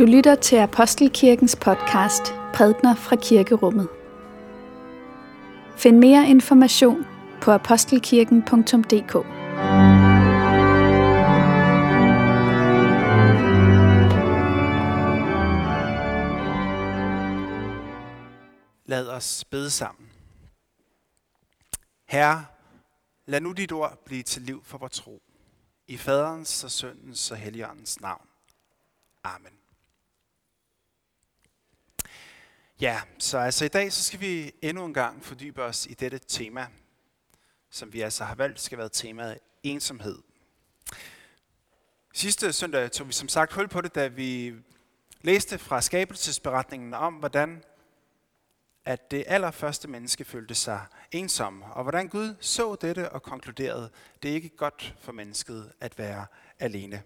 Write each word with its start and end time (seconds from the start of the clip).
Du 0.00 0.04
lytter 0.04 0.34
til 0.34 0.56
Apostelkirkens 0.56 1.56
podcast 1.56 2.22
Prædner 2.54 2.94
fra 2.94 3.16
Kirkerummet. 3.16 3.88
Find 5.76 5.98
mere 5.98 6.28
information 6.28 7.06
på 7.42 7.50
apostelkirken.dk. 7.50 9.14
Lad 18.86 19.08
os 19.08 19.44
bede 19.44 19.70
sammen. 19.70 20.10
Herre, 22.08 22.46
lad 23.26 23.40
nu 23.40 23.52
dit 23.52 23.72
ord 23.72 24.04
blive 24.04 24.22
til 24.22 24.42
liv 24.42 24.64
for 24.64 24.78
vores 24.78 24.92
tro. 24.92 25.22
I 25.88 25.96
faderens 25.96 26.64
og 26.64 26.70
søndens 26.70 27.30
og 27.30 27.36
helligåndens 27.36 28.00
navn. 28.00 28.26
Amen. 29.24 29.69
Ja, 32.80 33.00
så 33.18 33.38
altså 33.38 33.64
i 33.64 33.68
dag 33.68 33.92
så 33.92 34.04
skal 34.04 34.20
vi 34.20 34.52
endnu 34.62 34.84
en 34.84 34.94
gang 34.94 35.24
fordybe 35.24 35.62
os 35.62 35.86
i 35.86 35.94
dette 35.94 36.18
tema, 36.18 36.66
som 37.70 37.92
vi 37.92 38.00
altså 38.00 38.24
har 38.24 38.34
valgt 38.34 38.60
skal 38.60 38.78
være 38.78 38.88
temaet 38.88 39.38
ensomhed. 39.62 40.18
Sidste 42.12 42.52
søndag 42.52 42.92
tog 42.92 43.08
vi 43.08 43.12
som 43.12 43.28
sagt 43.28 43.52
hul 43.52 43.68
på 43.68 43.80
det, 43.80 43.94
da 43.94 44.06
vi 44.06 44.54
læste 45.22 45.58
fra 45.58 45.80
skabelsesberetningen 45.80 46.94
om, 46.94 47.14
hvordan 47.14 47.64
at 48.84 49.10
det 49.10 49.24
allerførste 49.26 49.88
menneske 49.88 50.24
følte 50.24 50.54
sig 50.54 50.86
ensom, 51.12 51.62
og 51.62 51.82
hvordan 51.82 52.08
Gud 52.08 52.34
så 52.40 52.74
dette 52.74 53.12
og 53.12 53.22
konkluderede, 53.22 53.90
det 54.22 54.30
er 54.30 54.34
ikke 54.34 54.56
godt 54.56 54.94
for 55.00 55.12
mennesket 55.12 55.72
at 55.80 55.98
være 55.98 56.26
alene. 56.58 57.02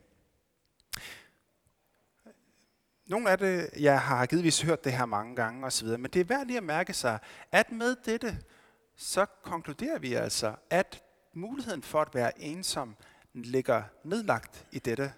Nogle 3.06 3.30
af 3.30 3.38
det, 3.38 3.70
jeg 3.76 4.00
har 4.00 4.26
givetvis 4.26 4.60
hørt 4.60 4.84
det 4.84 4.92
her 4.92 5.06
mange 5.06 5.36
gange 5.36 5.66
osv., 5.66 5.88
men 5.88 6.04
det 6.04 6.20
er 6.20 6.24
værd 6.24 6.46
lige 6.46 6.56
at 6.56 6.62
mærke 6.62 6.92
sig, 6.92 7.18
at 7.52 7.72
med 7.72 7.96
dette, 8.04 8.38
så 8.96 9.26
konkluderer 9.42 9.98
vi 9.98 10.14
altså, 10.14 10.54
at 10.70 11.02
muligheden 11.32 11.82
for 11.82 12.00
at 12.00 12.14
være 12.14 12.40
ensom 12.40 12.96
ligger 13.32 13.82
nedlagt 14.04 14.66
i 14.72 14.78
dette 14.78 15.12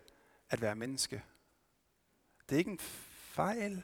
at 0.51 0.61
være 0.61 0.75
menneske. 0.75 1.23
Det 2.49 2.55
er 2.55 2.59
ikke 2.59 2.71
en 2.71 2.79
fejl. 3.33 3.83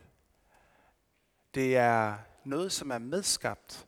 Det 1.55 1.77
er 1.77 2.15
noget, 2.45 2.73
som 2.73 2.91
er 2.91 2.99
medskabt. 2.99 3.87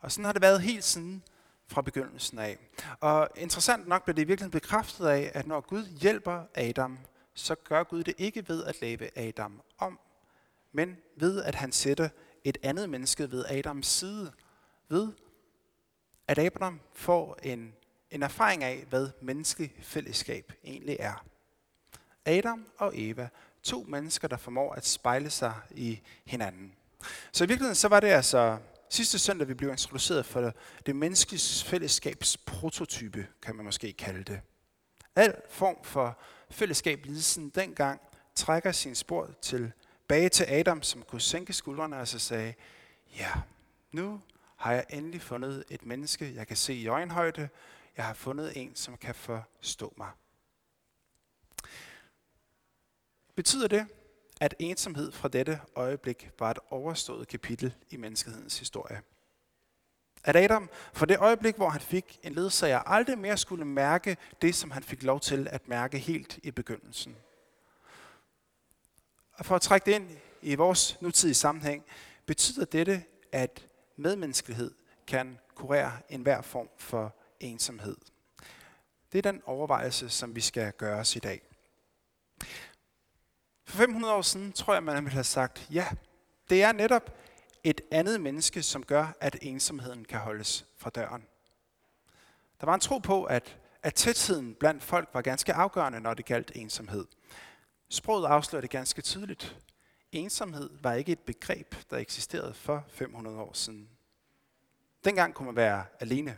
Og 0.00 0.12
sådan 0.12 0.24
har 0.24 0.32
det 0.32 0.42
været 0.42 0.60
helt 0.62 0.84
siden 0.84 1.22
fra 1.68 1.82
begyndelsen 1.82 2.38
af. 2.38 2.58
Og 3.00 3.28
interessant 3.36 3.88
nok 3.88 4.04
bliver 4.04 4.14
det 4.14 4.22
i 4.22 4.26
virkeligheden 4.26 4.60
bekræftet 4.60 5.06
af, 5.06 5.30
at 5.34 5.46
når 5.46 5.60
Gud 5.60 5.86
hjælper 5.86 6.44
Adam, 6.54 6.98
så 7.36 7.54
gør 7.54 7.82
Gud 7.82 8.04
det 8.04 8.14
ikke 8.18 8.48
ved 8.48 8.64
at 8.64 8.80
lave 8.80 9.18
Adam 9.18 9.62
om, 9.78 10.00
men 10.72 10.96
ved 11.16 11.42
at 11.42 11.54
han 11.54 11.72
sætter 11.72 12.08
et 12.44 12.58
andet 12.62 12.90
menneske 12.90 13.30
ved 13.30 13.44
Adams 13.48 13.86
side. 13.86 14.32
Ved 14.88 15.12
at 16.28 16.38
Abraham 16.38 16.80
får 16.94 17.38
en, 17.42 17.74
en 18.10 18.22
erfaring 18.22 18.64
af, 18.64 18.84
hvad 18.88 19.10
menneskelig 19.22 19.74
fællesskab 19.80 20.52
egentlig 20.64 20.96
er. 21.00 21.26
Adam 22.24 22.66
og 22.78 22.92
Eva, 22.94 23.28
to 23.62 23.84
mennesker, 23.88 24.28
der 24.28 24.36
formår 24.36 24.72
at 24.72 24.86
spejle 24.86 25.30
sig 25.30 25.54
i 25.70 26.00
hinanden. 26.24 26.72
Så 27.32 27.44
i 27.44 27.46
virkeligheden 27.46 27.74
så 27.74 27.88
var 27.88 28.00
det 28.00 28.08
altså 28.08 28.58
sidste 28.90 29.18
søndag, 29.18 29.48
vi 29.48 29.54
blev 29.54 29.70
introduceret 29.70 30.26
for 30.26 30.52
det 30.86 30.96
menneskelige 30.96 31.64
fællesskabs 31.64 32.36
prototype, 32.36 33.26
kan 33.42 33.56
man 33.56 33.64
måske 33.64 33.92
kalde 33.92 34.24
det. 34.24 34.40
Al 35.16 35.34
form 35.48 35.76
for 35.82 36.18
fællesskab 36.50 37.06
lidelsen 37.06 37.48
dengang 37.48 38.00
trækker 38.34 38.72
sin 38.72 38.94
spor 38.94 39.30
tilbage 39.42 40.28
til 40.28 40.44
Adam, 40.48 40.82
som 40.82 41.02
kunne 41.02 41.20
sænke 41.20 41.52
skuldrene 41.52 41.96
og 41.96 42.08
så 42.08 42.18
sagde, 42.18 42.54
ja, 43.18 43.32
nu 43.92 44.20
har 44.56 44.72
jeg 44.72 44.84
endelig 44.90 45.22
fundet 45.22 45.64
et 45.70 45.86
menneske, 45.86 46.34
jeg 46.34 46.46
kan 46.46 46.56
se 46.56 46.74
i 46.74 46.86
øjenhøjde. 46.86 47.48
Jeg 47.96 48.04
har 48.04 48.14
fundet 48.14 48.52
en, 48.56 48.74
som 48.74 48.96
kan 48.96 49.14
forstå 49.14 49.94
mig. 49.96 50.10
Betyder 53.34 53.68
det, 53.68 53.86
at 54.40 54.54
ensomhed 54.58 55.12
fra 55.12 55.28
dette 55.28 55.60
øjeblik 55.74 56.30
var 56.38 56.50
et 56.50 56.58
overstået 56.70 57.28
kapitel 57.28 57.74
i 57.90 57.96
menneskehedens 57.96 58.58
historie? 58.58 59.02
At 60.26 60.36
Adam 60.36 60.70
for 60.92 61.06
det 61.06 61.18
øjeblik, 61.18 61.56
hvor 61.56 61.68
han 61.68 61.80
fik 61.80 62.18
en 62.22 62.34
ledsager, 62.34 62.78
aldrig 62.78 63.18
mere 63.18 63.36
skulle 63.36 63.64
mærke 63.64 64.16
det, 64.42 64.54
som 64.54 64.70
han 64.70 64.82
fik 64.82 65.02
lov 65.02 65.20
til 65.20 65.48
at 65.50 65.68
mærke 65.68 65.98
helt 65.98 66.38
i 66.42 66.50
begyndelsen. 66.50 67.16
Og 69.32 69.46
for 69.46 69.56
at 69.56 69.62
trække 69.62 69.86
det 69.86 69.92
ind 69.92 70.10
i 70.42 70.54
vores 70.54 71.00
nutidige 71.00 71.34
sammenhæng, 71.34 71.84
betyder 72.26 72.64
dette, 72.64 73.04
at 73.32 73.66
medmenneskelighed 73.96 74.74
kan 75.06 75.38
kurere 75.54 75.92
enhver 76.08 76.42
form 76.42 76.68
for 76.78 77.14
ensomhed. 77.40 77.96
Det 79.12 79.18
er 79.18 79.32
den 79.32 79.42
overvejelse, 79.46 80.08
som 80.08 80.34
vi 80.34 80.40
skal 80.40 80.72
gøre 80.72 80.98
os 80.98 81.16
i 81.16 81.18
dag. 81.18 81.42
For 83.64 83.76
500 83.76 84.14
år 84.14 84.22
siden 84.22 84.52
tror 84.52 84.74
jeg, 84.74 84.82
man 84.82 84.94
ville 84.94 85.10
have 85.10 85.24
sagt, 85.24 85.66
ja, 85.70 85.86
det 86.50 86.62
er 86.62 86.72
netop 86.72 87.16
et 87.66 87.80
andet 87.90 88.20
menneske, 88.20 88.62
som 88.62 88.84
gør, 88.84 89.16
at 89.20 89.38
ensomheden 89.42 90.04
kan 90.04 90.18
holdes 90.18 90.66
fra 90.76 90.90
døren. 90.90 91.26
Der 92.60 92.66
var 92.66 92.74
en 92.74 92.80
tro 92.80 92.98
på, 92.98 93.24
at, 93.24 93.58
at 93.82 93.94
tætheden 93.94 94.54
blandt 94.54 94.82
folk 94.82 95.08
var 95.12 95.22
ganske 95.22 95.52
afgørende, 95.52 96.00
når 96.00 96.14
det 96.14 96.24
galt 96.24 96.52
ensomhed. 96.54 97.06
Sproget 97.88 98.26
afslører 98.26 98.60
det 98.60 98.70
ganske 98.70 99.02
tydeligt. 99.02 99.56
Ensomhed 100.12 100.70
var 100.82 100.92
ikke 100.92 101.12
et 101.12 101.18
begreb, 101.18 101.74
der 101.90 101.96
eksisterede 101.96 102.54
for 102.54 102.84
500 102.88 103.36
år 103.36 103.52
siden. 103.52 103.88
Dengang 105.04 105.34
kunne 105.34 105.46
man 105.46 105.56
være 105.56 105.84
alene. 106.00 106.36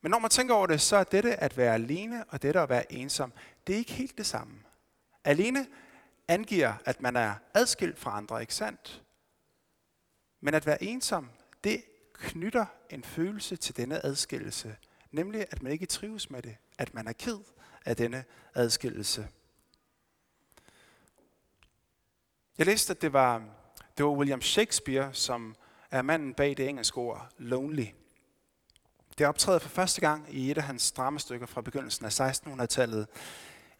Men 0.00 0.10
når 0.10 0.18
man 0.18 0.30
tænker 0.30 0.54
over 0.54 0.66
det, 0.66 0.80
så 0.80 0.96
er 0.96 1.04
dette 1.04 1.36
at 1.36 1.56
være 1.56 1.74
alene 1.74 2.24
og 2.24 2.42
dette 2.42 2.60
at 2.60 2.68
være 2.68 2.92
ensom, 2.92 3.32
det 3.66 3.72
er 3.72 3.78
ikke 3.78 3.92
helt 3.92 4.18
det 4.18 4.26
samme. 4.26 4.54
Alene 5.24 5.66
angiver, 6.28 6.74
at 6.84 7.02
man 7.02 7.16
er 7.16 7.34
adskilt 7.54 7.98
fra 7.98 8.16
andre, 8.16 8.40
ikke 8.40 8.54
sandt? 8.54 9.02
Men 10.40 10.54
at 10.54 10.66
være 10.66 10.82
ensom, 10.82 11.30
det 11.64 11.84
knytter 12.12 12.66
en 12.90 13.04
følelse 13.04 13.56
til 13.56 13.76
denne 13.76 14.06
adskillelse. 14.06 14.76
Nemlig, 15.10 15.46
at 15.50 15.62
man 15.62 15.72
ikke 15.72 15.86
trives 15.86 16.30
med 16.30 16.42
det. 16.42 16.56
At 16.78 16.94
man 16.94 17.06
er 17.06 17.12
ked 17.12 17.38
af 17.84 17.96
denne 17.96 18.24
adskillelse. 18.54 19.28
Jeg 22.58 22.66
læste, 22.66 22.90
at 22.90 23.02
det 23.02 23.12
var, 23.12 23.38
det 23.98 24.04
var 24.04 24.10
William 24.10 24.42
Shakespeare, 24.42 25.14
som 25.14 25.56
er 25.90 26.02
manden 26.02 26.34
bag 26.34 26.56
det 26.56 26.68
engelske 26.68 26.98
ord 26.98 27.28
lonely. 27.38 27.86
Det 29.18 29.26
optræder 29.26 29.58
for 29.58 29.68
første 29.68 30.00
gang 30.00 30.34
i 30.34 30.50
et 30.50 30.58
af 30.58 30.62
hans 30.62 30.92
dramastykker 30.92 31.46
fra 31.46 31.60
begyndelsen 31.60 32.06
af 32.06 32.20
1600-tallet. 32.20 33.06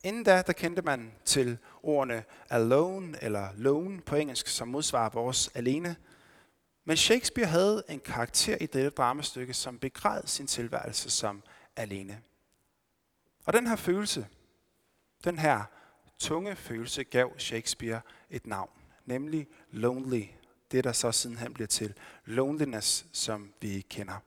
Inden 0.04 0.24
da, 0.24 0.42
der 0.42 0.52
kendte 0.52 0.82
man 0.82 1.12
til 1.24 1.58
ordene 1.82 2.24
alone 2.50 3.18
eller 3.22 3.48
lone 3.56 4.00
på 4.00 4.16
engelsk, 4.16 4.46
som 4.46 4.68
modsvarer 4.68 5.10
vores 5.10 5.50
alene, 5.54 5.96
men 6.88 6.96
Shakespeare 6.96 7.48
havde 7.48 7.82
en 7.88 8.00
karakter 8.00 8.56
i 8.60 8.66
dette 8.66 8.90
dramastykke, 8.90 9.54
som 9.54 9.78
begræd 9.78 10.22
sin 10.26 10.46
tilværelse 10.46 11.10
som 11.10 11.42
alene. 11.76 12.22
Og 13.44 13.52
den 13.52 13.66
her 13.66 13.76
følelse, 13.76 14.26
den 15.24 15.38
her 15.38 15.64
tunge 16.18 16.56
følelse, 16.56 17.04
gav 17.04 17.38
Shakespeare 17.38 18.00
et 18.30 18.46
navn, 18.46 18.70
nemlig 19.04 19.46
lonely. 19.70 20.24
Det, 20.70 20.84
der 20.84 20.92
så 20.92 21.12
sidenhen 21.12 21.54
bliver 21.54 21.66
til 21.66 21.94
loneliness, 22.24 23.06
som 23.12 23.52
vi 23.60 23.80
kender. 23.80 24.18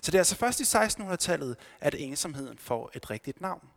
Så 0.00 0.10
det 0.10 0.14
er 0.14 0.20
altså 0.20 0.36
først 0.36 0.60
i 0.60 0.76
1600-tallet, 0.76 1.56
at 1.80 1.94
ensomheden 1.94 2.58
får 2.58 2.90
et 2.94 3.10
rigtigt 3.10 3.40
navn. 3.40 3.68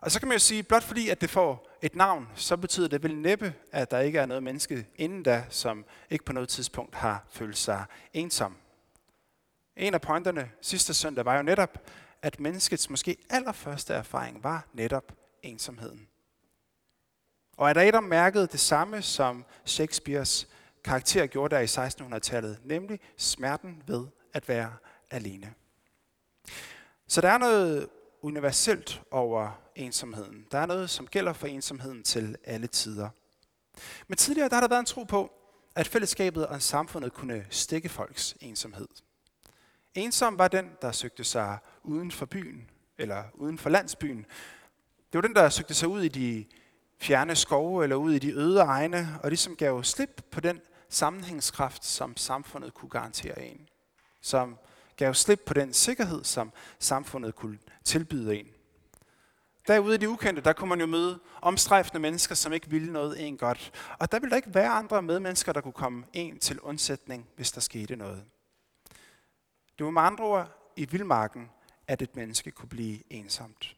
Og 0.00 0.10
så 0.10 0.18
kan 0.18 0.28
man 0.28 0.34
jo 0.34 0.38
sige, 0.38 0.62
blot 0.62 0.82
fordi 0.82 1.08
at 1.08 1.20
det 1.20 1.30
får 1.30 1.68
et 1.82 1.96
navn, 1.96 2.28
så 2.34 2.56
betyder 2.56 2.88
det 2.88 3.02
vel 3.02 3.16
næppe, 3.16 3.54
at 3.72 3.90
der 3.90 3.98
ikke 3.98 4.18
er 4.18 4.26
noget 4.26 4.42
menneske 4.42 4.86
inden 4.96 5.22
da, 5.22 5.44
som 5.48 5.84
ikke 6.10 6.24
på 6.24 6.32
noget 6.32 6.48
tidspunkt 6.48 6.94
har 6.94 7.24
følt 7.30 7.56
sig 7.56 7.84
ensom. 8.12 8.56
En 9.76 9.94
af 9.94 10.00
pointerne 10.00 10.50
sidste 10.60 10.94
søndag 10.94 11.24
var 11.24 11.36
jo 11.36 11.42
netop, 11.42 11.78
at 12.22 12.40
menneskets 12.40 12.90
måske 12.90 13.16
allerførste 13.30 13.94
erfaring 13.94 14.44
var 14.44 14.66
netop 14.72 15.12
ensomheden. 15.42 16.08
Og 17.56 17.70
at 17.70 17.76
Adam 17.76 18.04
mærkede 18.04 18.46
det 18.46 18.60
samme, 18.60 19.02
som 19.02 19.44
Shakespeares 19.64 20.48
karakter 20.84 21.26
gjorde 21.26 21.54
der 21.54 21.60
i 21.60 21.64
1600-tallet, 21.64 22.58
nemlig 22.64 23.00
smerten 23.16 23.82
ved 23.86 24.06
at 24.32 24.48
være 24.48 24.72
alene. 25.10 25.54
Så 27.06 27.20
der 27.20 27.28
er 27.28 27.38
noget 27.38 27.88
universelt 28.22 29.02
over 29.10 29.60
ensomheden. 29.78 30.46
Der 30.52 30.58
er 30.58 30.66
noget, 30.66 30.90
som 30.90 31.06
gælder 31.06 31.32
for 31.32 31.46
ensomheden 31.46 32.02
til 32.02 32.36
alle 32.44 32.66
tider. 32.66 33.08
Men 34.08 34.18
tidligere 34.18 34.48
der 34.48 34.54
har 34.54 34.60
der 34.60 34.68
været 34.68 34.80
en 34.80 34.86
tro 34.86 35.04
på, 35.04 35.32
at 35.74 35.88
fællesskabet 35.88 36.46
og 36.46 36.62
samfundet 36.62 37.12
kunne 37.12 37.46
stikke 37.50 37.88
folks 37.88 38.36
ensomhed. 38.40 38.88
Ensom 39.94 40.38
var 40.38 40.48
den, 40.48 40.70
der 40.82 40.92
søgte 40.92 41.24
sig 41.24 41.58
uden 41.82 42.10
for 42.10 42.26
byen, 42.26 42.70
eller 42.98 43.24
uden 43.34 43.58
for 43.58 43.70
landsbyen. 43.70 44.26
Det 45.12 45.14
var 45.14 45.20
den, 45.20 45.34
der 45.34 45.48
søgte 45.48 45.74
sig 45.74 45.88
ud 45.88 46.02
i 46.02 46.08
de 46.08 46.44
fjerne 47.00 47.36
skove 47.36 47.82
eller 47.82 47.96
ud 47.96 48.12
i 48.12 48.18
de 48.18 48.32
øde 48.32 48.60
egne, 48.60 49.18
og 49.22 49.28
ligesom 49.28 49.56
gav 49.56 49.84
slip 49.84 50.22
på 50.30 50.40
den 50.40 50.60
sammenhængskraft, 50.88 51.84
som 51.84 52.16
samfundet 52.16 52.74
kunne 52.74 52.88
garantere 52.88 53.42
en. 53.42 53.68
Som 54.20 54.58
gav 54.96 55.14
slip 55.14 55.40
på 55.46 55.54
den 55.54 55.72
sikkerhed, 55.72 56.24
som 56.24 56.52
samfundet 56.78 57.34
kunne 57.34 57.58
tilbyde 57.84 58.38
en. 58.38 58.46
Derude 59.68 59.94
i 59.94 59.98
det 59.98 60.06
ukendte, 60.06 60.42
der 60.42 60.52
kunne 60.52 60.68
man 60.68 60.80
jo 60.80 60.86
møde 60.86 61.20
omstrejfende 61.42 62.00
mennesker, 62.00 62.34
som 62.34 62.52
ikke 62.52 62.70
ville 62.70 62.92
noget 62.92 63.26
en 63.26 63.36
godt. 63.36 63.72
Og 63.98 64.12
der 64.12 64.18
ville 64.20 64.30
der 64.30 64.36
ikke 64.36 64.54
være 64.54 64.68
andre 64.68 65.02
medmennesker, 65.02 65.52
der 65.52 65.60
kunne 65.60 65.72
komme 65.72 66.04
en 66.12 66.38
til 66.38 66.60
undsætning, 66.60 67.28
hvis 67.36 67.52
der 67.52 67.60
skete 67.60 67.96
noget. 67.96 68.24
Det 69.78 69.84
var 69.84 69.90
med 69.90 70.02
andre 70.02 70.24
ord 70.24 70.72
i 70.76 70.84
vildmarken, 70.84 71.50
at 71.86 72.02
et 72.02 72.16
menneske 72.16 72.50
kunne 72.50 72.68
blive 72.68 73.12
ensomt. 73.12 73.76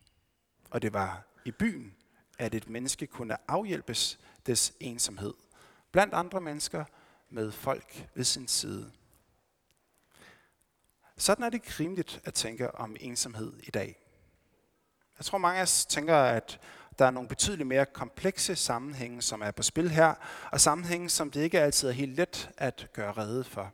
Og 0.71 0.83
det 0.83 0.93
var 0.93 1.23
i 1.45 1.51
byen, 1.51 1.95
at 2.39 2.55
et 2.55 2.69
menneske 2.69 3.07
kunne 3.07 3.51
afhjælpes 3.51 4.19
des 4.47 4.73
ensomhed. 4.81 5.35
Blandt 5.93 6.15
andre 6.15 6.41
mennesker 6.41 6.85
med 7.31 7.53
folk 7.53 8.09
ved 8.15 8.25
sin 8.25 8.49
side. 8.49 8.93
Sådan 11.17 11.45
er 11.45 11.51
det 11.51 11.55
ikke 11.55 11.73
rimeligt 11.81 12.21
at 12.25 12.35
tænke 12.35 12.75
om 12.75 12.97
ensomhed 13.01 13.53
i 13.63 13.71
dag. 13.71 14.10
Jeg 15.21 15.25
tror 15.27 15.39
mange 15.39 15.59
af 15.59 15.63
os 15.63 15.87
tænker, 15.87 16.17
at 16.17 16.61
der 16.99 17.07
er 17.07 17.11
nogle 17.11 17.29
betydeligt 17.29 17.67
mere 17.67 17.87
komplekse 17.87 18.57
sammenhænge, 18.57 19.23
som 19.23 19.43
er 19.43 19.51
på 19.51 19.63
spil 19.63 19.91
her, 19.91 20.15
og 20.53 20.61
sammenhænge, 20.61 21.09
som 21.09 21.31
det 21.31 21.41
ikke 21.41 21.61
altid 21.61 21.89
er 21.89 21.93
helt 21.93 22.17
let 22.17 22.51
at 22.57 22.87
gøre 22.93 23.13
rede 23.13 23.45
for. 23.45 23.73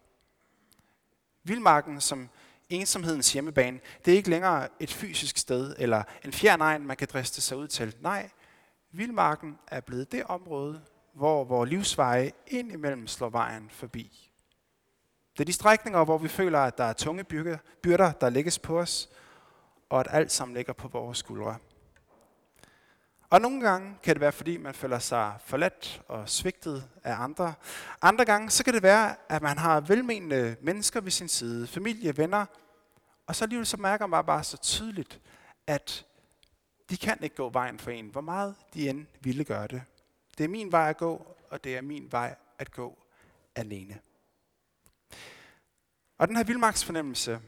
Vildmarken 1.44 2.00
som 2.00 2.28
ensomhedens 2.68 3.32
hjemmebane, 3.32 3.80
det 4.04 4.12
er 4.12 4.16
ikke 4.16 4.30
længere 4.30 4.68
et 4.80 4.92
fysisk 4.92 5.38
sted 5.38 5.74
eller 5.78 6.02
en 6.24 6.32
fjern 6.32 6.60
egen, 6.60 6.86
man 6.86 6.96
kan 6.96 7.08
driste 7.12 7.40
sig 7.40 7.56
ud 7.56 7.68
til. 7.68 7.96
Nej, 8.00 8.30
vildmarken 8.92 9.58
er 9.68 9.80
blevet 9.80 10.12
det 10.12 10.24
område, 10.24 10.82
hvor 11.14 11.44
vores 11.44 11.70
livsveje 11.70 12.32
indimellem 12.46 13.06
slår 13.06 13.30
vejen 13.30 13.70
forbi. 13.70 14.30
Det 15.32 15.40
er 15.40 15.44
de 15.44 15.52
strækninger, 15.52 16.04
hvor 16.04 16.18
vi 16.18 16.28
føler, 16.28 16.60
at 16.60 16.78
der 16.78 16.84
er 16.84 16.92
tunge 16.92 17.24
byrder, 17.82 18.12
der 18.12 18.30
lægges 18.30 18.58
på 18.58 18.80
os, 18.80 19.08
og 19.88 20.00
at 20.00 20.06
alt 20.10 20.32
sammen 20.32 20.56
ligger 20.56 20.72
på 20.72 20.88
vores 20.88 21.18
skuldre. 21.18 21.56
Og 23.30 23.40
nogle 23.40 23.60
gange 23.60 23.96
kan 24.02 24.14
det 24.14 24.20
være, 24.20 24.32
fordi 24.32 24.56
man 24.56 24.74
føler 24.74 24.98
sig 24.98 25.34
forladt 25.44 26.02
og 26.08 26.28
svigtet 26.28 26.88
af 27.04 27.14
andre. 27.14 27.54
Andre 28.02 28.24
gange 28.24 28.50
så 28.50 28.64
kan 28.64 28.74
det 28.74 28.82
være, 28.82 29.16
at 29.28 29.42
man 29.42 29.58
har 29.58 29.80
velmenende 29.80 30.56
mennesker 30.60 31.00
ved 31.00 31.10
sin 31.10 31.28
side, 31.28 31.66
familie, 31.66 32.16
venner, 32.16 32.46
og 33.26 33.36
så 33.36 33.44
alligevel 33.44 33.66
så 33.66 33.76
mærker 33.76 34.06
man 34.06 34.24
bare 34.24 34.44
så 34.44 34.56
tydeligt, 34.56 35.20
at 35.66 36.06
de 36.90 36.96
kan 36.96 37.18
ikke 37.22 37.36
gå 37.36 37.50
vejen 37.50 37.78
for 37.78 37.90
en, 37.90 38.08
hvor 38.08 38.20
meget 38.20 38.54
de 38.74 38.88
end 38.88 39.06
ville 39.20 39.44
gøre 39.44 39.66
det. 39.66 39.82
Det 40.38 40.44
er 40.44 40.48
min 40.48 40.72
vej 40.72 40.88
at 40.88 40.96
gå, 40.96 41.36
og 41.50 41.64
det 41.64 41.76
er 41.76 41.82
min 41.82 42.12
vej 42.12 42.34
at 42.58 42.70
gå 42.70 42.98
alene. 43.54 43.98
Og 46.18 46.28
den 46.28 46.36
her 46.36 46.44
vildmarksfornemmelse, 46.44 47.40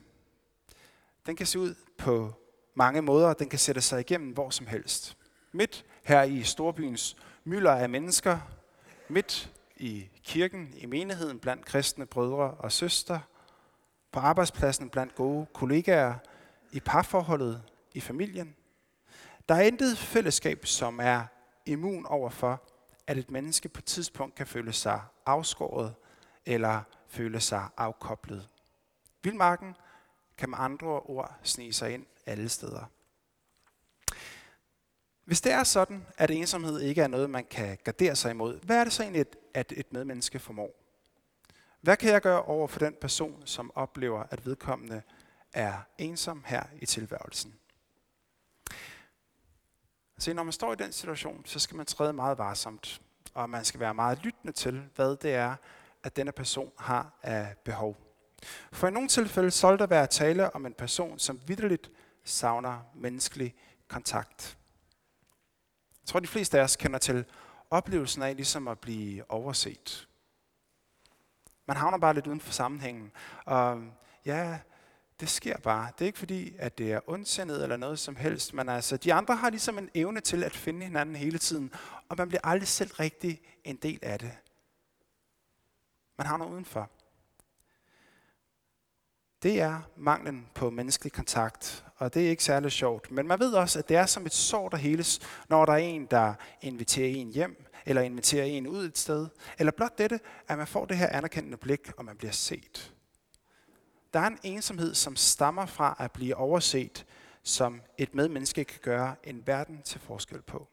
den 1.29 1.37
kan 1.37 1.47
se 1.47 1.59
ud 1.59 1.75
på 1.99 2.33
mange 2.75 3.03
måder. 3.03 3.35
Den 3.35 3.49
kan 3.49 3.59
sætte 3.59 3.81
sig 3.81 4.01
igennem 4.01 4.33
hvor 4.33 4.51
som 4.51 4.67
helst. 4.67 5.17
Midt 5.53 5.85
her 6.03 6.23
i 6.23 6.43
storbyens 6.43 7.17
mylder 7.45 7.73
af 7.73 7.89
mennesker, 7.89 8.39
midt 9.09 9.53
i 9.77 10.09
kirken, 10.23 10.75
i 10.77 10.87
menigheden, 10.87 11.39
blandt 11.39 11.65
kristne 11.65 12.07
brødre 12.07 12.51
og 12.51 12.73
søstre, 12.73 13.21
på 14.13 14.21
arbejdspladsen 14.21 14.91
blandt 14.91 15.15
gode 15.15 15.47
kollegaer, 15.55 16.15
i 16.73 16.81
parforholdet, 16.81 17.63
i 17.95 18.01
familien. 18.01 18.57
Der 19.49 19.55
er 19.55 19.63
intet 19.63 19.99
fællesskab, 19.99 20.67
som 20.67 21.01
er 21.03 21.25
immun 21.67 22.07
over 22.07 22.31
for, 22.31 22.63
at 23.07 23.19
et 23.19 23.31
menneske 23.31 23.69
på 23.69 23.79
et 23.79 23.85
tidspunkt 23.85 24.35
kan 24.35 24.47
føle 24.47 24.73
sig 24.73 25.01
afskåret 25.27 25.95
eller 26.47 26.83
føle 27.09 27.41
sig 27.41 27.69
afkoblet. 27.77 28.49
Vildmarken 29.23 29.75
kan 30.39 30.51
med 30.51 30.59
andre 30.61 30.87
ord 30.87 31.39
snige 31.43 31.73
sig 31.73 31.95
ind 31.95 32.07
alle 32.27 32.49
steder. 32.49 32.85
Hvis 35.25 35.41
det 35.41 35.53
er 35.53 35.65
sådan, 35.65 36.07
at 36.17 36.31
ensomhed 36.31 36.81
ikke 36.81 37.03
er 37.03 37.09
noget, 37.09 37.31
man 37.31 37.45
kan 37.45 37.79
gardere 37.85 38.17
sig 38.17 38.31
imod, 38.31 38.61
hvad 38.61 38.77
er 38.77 38.85
det 38.85 38.93
så 38.93 39.03
egentlig, 39.03 39.27
at 39.55 39.73
et 39.77 39.93
medmenneske 39.93 40.39
formår? 40.39 40.71
Hvad 41.81 41.97
kan 41.97 42.13
jeg 42.13 42.23
gøre 42.23 42.43
over 42.43 42.69
for 42.69 42.79
den 42.79 42.95
person, 43.01 43.43
som 43.47 43.73
oplever, 43.75 44.25
at 44.31 44.47
vedkommende 44.47 45.03
er 45.53 45.79
ensom 45.99 46.45
her 46.47 46.63
i 46.81 46.87
tilværelsen? 46.87 47.55
Så 50.19 50.35
når 50.35 50.43
man 50.43 50.53
står 50.53 50.73
i 50.73 50.77
den 50.77 50.93
situation, 50.93 51.47
så 51.47 51.59
skal 51.59 51.77
man 51.77 51.87
træde 51.87 52.13
meget 52.13 52.39
varsomt, 52.39 53.01
og 53.35 53.51
man 53.51 53.65
skal 53.65 53.81
være 53.81 53.95
meget 53.95 54.19
lyttende 54.23 54.53
til, 54.53 54.89
hvad 54.95 55.17
det 55.17 55.35
er, 55.35 55.57
at 56.03 56.17
denne 56.17 56.33
person 56.33 56.73
har 56.79 57.19
af 57.23 57.57
behov. 57.65 58.08
For 58.73 58.89
i 58.89 58.91
nogle 58.91 59.09
tilfælde 59.09 59.51
så 59.51 59.77
der 59.77 59.87
være 59.87 60.07
tale 60.07 60.55
om 60.55 60.67
en 60.67 60.75
person, 60.75 61.19
som 61.19 61.41
vidderligt 61.47 61.91
savner 62.25 62.81
menneskelig 62.95 63.55
kontakt. 63.89 64.59
Jeg 66.03 66.09
tror, 66.09 66.21
de 66.21 66.27
fleste 66.27 66.59
af 66.59 66.63
os 66.63 66.77
kender 66.77 66.99
til 66.99 67.25
oplevelsen 67.71 68.23
af 68.23 68.37
ligesom 68.37 68.69
at 68.69 68.79
blive 68.79 69.31
overset. 69.31 70.09
Man 71.67 71.77
havner 71.77 71.99
bare 71.99 72.15
lidt 72.15 72.27
uden 72.27 72.41
for 72.41 72.53
sammenhængen. 72.53 73.13
Og 73.45 73.83
ja, 74.25 74.59
det 75.21 75.29
sker 75.29 75.59
bare. 75.59 75.93
Det 75.99 76.05
er 76.05 76.07
ikke 76.07 76.19
fordi, 76.19 76.55
at 76.59 76.79
det 76.79 76.93
er 76.93 77.01
ondsindet 77.07 77.63
eller 77.63 77.77
noget 77.77 77.99
som 77.99 78.17
helst, 78.17 78.55
men 78.55 78.69
altså, 78.69 78.97
de 78.97 79.15
andre 79.15 79.37
har 79.37 79.51
ligesom 79.51 79.79
en 79.79 79.91
evne 79.95 80.21
til 80.21 80.45
at 80.45 80.57
finde 80.57 80.87
hinanden 80.87 81.17
hele 81.17 81.39
tiden, 81.39 81.73
og 82.09 82.17
man 82.19 82.29
bliver 82.29 82.41
aldrig 82.45 82.69
selv 82.69 82.93
rigtig 82.93 83.41
en 83.65 83.77
del 83.77 83.99
af 84.03 84.19
det. 84.19 84.33
Man 86.19 86.27
havner 86.27 86.47
udenfor 86.47 86.91
det 89.43 89.61
er 89.61 89.81
manglen 89.97 90.47
på 90.55 90.71
menneskelig 90.71 91.13
kontakt. 91.13 91.85
Og 91.97 92.15
det 92.15 92.27
er 92.27 92.31
ikke 92.31 92.45
særlig 92.45 92.73
sjovt. 92.73 93.11
Men 93.11 93.27
man 93.27 93.39
ved 93.39 93.53
også, 93.53 93.79
at 93.79 93.89
det 93.89 93.97
er 93.97 94.07
som 94.07 94.27
et 94.27 94.35
sår, 94.35 94.69
der 94.69 94.77
heles, 94.77 95.21
når 95.49 95.65
der 95.65 95.73
er 95.73 95.77
en, 95.77 96.07
der 96.07 96.35
inviterer 96.63 97.09
en 97.09 97.29
hjem, 97.29 97.65
eller 97.87 98.03
inviterer 98.03 98.45
en 98.45 98.67
ud 98.67 98.85
et 98.85 98.99
sted. 98.99 99.29
Eller 99.59 99.73
blot 99.73 99.99
dette, 99.99 100.21
at 100.49 100.59
man 100.59 100.67
får 100.67 100.85
det 100.85 100.97
her 100.97 101.09
anerkendende 101.09 101.57
blik, 101.57 101.93
og 101.97 102.05
man 102.05 102.17
bliver 102.17 102.33
set. 102.33 102.95
Der 104.13 104.21
er 104.21 104.27
en 104.27 104.39
ensomhed, 104.43 104.95
som 104.95 105.17
stammer 105.17 105.67
fra 105.67 105.97
at 105.99 106.13
blive 106.13 106.37
overset, 106.37 107.07
som 107.43 107.83
et 107.99 108.15
medmenneske 108.15 108.65
kan 108.65 108.81
gøre 108.83 109.15
en 109.25 109.47
verden 109.47 109.83
til 109.83 110.01
forskel 110.01 110.43
på. 110.43 110.69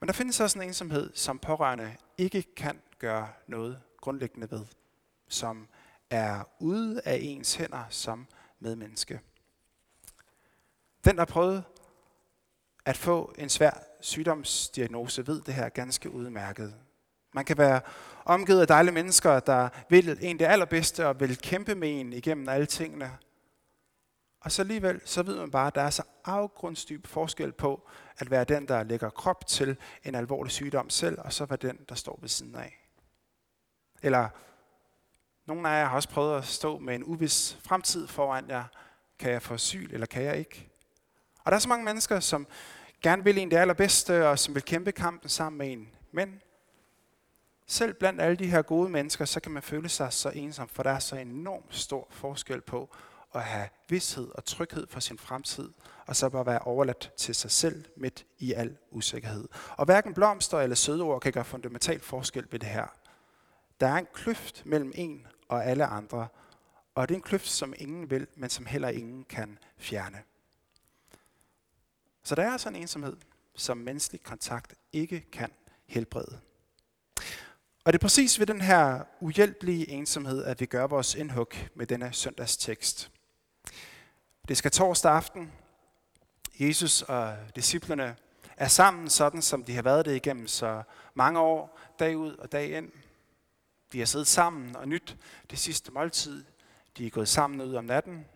Men 0.00 0.08
der 0.08 0.12
findes 0.12 0.40
også 0.40 0.58
en 0.58 0.64
ensomhed, 0.68 1.10
som 1.14 1.38
pårørende 1.38 1.96
ikke 2.18 2.54
kan 2.56 2.80
gøre 2.98 3.28
noget 3.46 3.80
grundlæggende 4.00 4.50
ved, 4.50 4.64
som 5.28 5.68
er 6.14 6.44
ude 6.58 7.00
af 7.04 7.18
ens 7.22 7.54
hænder 7.54 7.84
som 7.90 8.26
medmenneske. 8.60 9.20
Den, 11.04 11.16
der 11.16 11.24
prøvet 11.24 11.64
at 12.84 12.96
få 12.96 13.34
en 13.38 13.48
svær 13.48 13.70
sygdomsdiagnose, 14.00 15.26
ved 15.26 15.42
det 15.42 15.54
her 15.54 15.68
ganske 15.68 16.10
udmærket. 16.10 16.74
Man 17.32 17.44
kan 17.44 17.58
være 17.58 17.80
omgivet 18.24 18.60
af 18.60 18.66
dejlige 18.66 18.94
mennesker, 18.94 19.40
der 19.40 19.68
vil 19.88 20.18
en 20.20 20.38
det 20.38 20.44
allerbedste 20.44 21.06
og 21.06 21.20
vil 21.20 21.38
kæmpe 21.38 21.74
med 21.74 22.00
en 22.00 22.12
igennem 22.12 22.48
alle 22.48 22.66
tingene. 22.66 23.18
Og 24.40 24.52
så 24.52 24.62
alligevel, 24.62 25.00
så 25.04 25.22
ved 25.22 25.38
man 25.38 25.50
bare, 25.50 25.66
at 25.66 25.74
der 25.74 25.82
er 25.82 25.90
så 25.90 26.02
afgrundsdyb 26.24 27.06
forskel 27.06 27.52
på 27.52 27.88
at 28.18 28.30
være 28.30 28.44
den, 28.44 28.68
der 28.68 28.82
lægger 28.82 29.10
krop 29.10 29.46
til 29.46 29.76
en 30.04 30.14
alvorlig 30.14 30.52
sygdom 30.52 30.90
selv, 30.90 31.18
og 31.20 31.32
så 31.32 31.44
være 31.44 31.56
den, 31.56 31.78
der 31.88 31.94
står 31.94 32.18
ved 32.20 32.28
siden 32.28 32.54
af. 32.54 32.88
Eller 34.02 34.28
nogle 35.46 35.68
af 35.68 35.80
jer 35.80 35.88
har 35.88 35.96
også 35.96 36.08
prøvet 36.08 36.38
at 36.38 36.44
stå 36.44 36.78
med 36.78 36.94
en 36.94 37.04
uvis 37.04 37.58
fremtid 37.62 38.06
foran 38.06 38.48
jer. 38.48 38.64
Kan 39.18 39.32
jeg 39.32 39.42
få 39.42 39.54
asyl, 39.54 39.88
eller 39.92 40.06
kan 40.06 40.22
jeg 40.22 40.38
ikke? 40.38 40.68
Og 41.44 41.52
der 41.52 41.56
er 41.56 41.60
så 41.60 41.68
mange 41.68 41.84
mennesker, 41.84 42.20
som 42.20 42.46
gerne 43.02 43.24
vil 43.24 43.38
en 43.38 43.50
det 43.50 43.56
allerbedste, 43.56 44.28
og 44.28 44.38
som 44.38 44.54
vil 44.54 44.62
kæmpe 44.62 44.92
kampen 44.92 45.28
sammen 45.28 45.58
med 45.58 45.72
en. 45.72 45.88
Men 46.12 46.40
selv 47.66 47.94
blandt 47.94 48.20
alle 48.20 48.36
de 48.36 48.46
her 48.46 48.62
gode 48.62 48.88
mennesker, 48.88 49.24
så 49.24 49.40
kan 49.40 49.52
man 49.52 49.62
føle 49.62 49.88
sig 49.88 50.12
så 50.12 50.28
ensom, 50.28 50.68
for 50.68 50.82
der 50.82 50.90
er 50.90 50.98
så 50.98 51.16
enormt 51.16 51.74
stor 51.74 52.08
forskel 52.10 52.60
på 52.60 52.96
at 53.34 53.42
have 53.42 53.68
vidshed 53.88 54.28
og 54.34 54.44
tryghed 54.44 54.86
for 54.90 55.00
sin 55.00 55.18
fremtid, 55.18 55.70
og 56.06 56.16
så 56.16 56.28
bare 56.28 56.46
være 56.46 56.58
overladt 56.58 57.12
til 57.16 57.34
sig 57.34 57.50
selv 57.50 57.84
midt 57.96 58.24
i 58.38 58.52
al 58.52 58.76
usikkerhed. 58.90 59.48
Og 59.76 59.84
hverken 59.84 60.14
blomster 60.14 60.58
eller 60.58 60.76
sødeord 60.76 61.20
kan 61.20 61.32
gøre 61.32 61.44
fundamental 61.44 62.00
forskel 62.00 62.46
ved 62.50 62.58
det 62.58 62.68
her. 62.68 62.86
Der 63.84 63.90
er 63.90 63.96
en 63.96 64.06
kløft 64.12 64.66
mellem 64.66 64.92
en 64.94 65.26
og 65.48 65.64
alle 65.64 65.86
andre. 65.86 66.28
Og 66.94 67.08
det 67.08 67.14
er 67.14 67.18
en 67.18 67.22
kløft, 67.22 67.48
som 67.48 67.74
ingen 67.76 68.10
vil, 68.10 68.26
men 68.36 68.50
som 68.50 68.66
heller 68.66 68.88
ingen 68.88 69.24
kan 69.24 69.58
fjerne. 69.78 70.22
Så 72.22 72.34
der 72.34 72.42
er 72.42 72.50
altså 72.50 72.68
en 72.68 72.76
ensomhed, 72.76 73.16
som 73.54 73.76
menneskelig 73.76 74.22
kontakt 74.22 74.74
ikke 74.92 75.20
kan 75.32 75.52
helbrede. 75.86 76.40
Og 77.84 77.92
det 77.92 77.94
er 77.94 78.02
præcis 78.02 78.38
ved 78.38 78.46
den 78.46 78.60
her 78.60 79.04
uhjælpelige 79.20 79.88
ensomhed, 79.88 80.44
at 80.44 80.60
vi 80.60 80.66
gør 80.66 80.86
vores 80.86 81.14
indhug 81.14 81.52
med 81.74 81.86
denne 81.86 82.12
søndagstekst. 82.12 83.10
Det 84.48 84.56
skal 84.56 84.70
torsdag 84.70 85.12
aften. 85.12 85.52
Jesus 86.58 87.02
og 87.02 87.36
disciplerne 87.56 88.16
er 88.56 88.68
sammen 88.68 89.10
sådan, 89.10 89.42
som 89.42 89.64
de 89.64 89.74
har 89.74 89.82
været 89.82 90.04
det 90.04 90.16
igennem 90.16 90.46
så 90.46 90.82
mange 91.14 91.40
år, 91.40 91.80
dag 91.98 92.16
ud 92.16 92.36
og 92.36 92.52
dag 92.52 92.70
ind. 92.70 92.92
De 93.94 93.98
har 93.98 94.06
siddet 94.06 94.26
sammen 94.26 94.76
og 94.76 94.88
nyt 94.88 95.16
det 95.50 95.58
sidste 95.58 95.92
måltid. 95.92 96.44
De 96.96 97.06
er 97.06 97.10
gået 97.10 97.28
sammen 97.28 97.60
ud 97.60 97.74
om 97.74 97.84
natten. 97.84 98.26